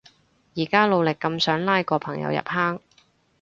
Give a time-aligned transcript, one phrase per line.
[0.55, 2.79] 而家努力噉想拉個朋友入坑